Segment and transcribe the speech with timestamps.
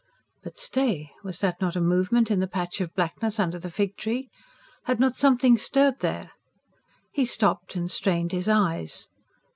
[0.41, 1.11] But stay!...
[1.23, 4.31] was that not a movement in the patch of blackness under the fig tree?
[4.85, 6.31] Had not something stirred there?
[7.11, 9.09] He stopped, and strained his eyes.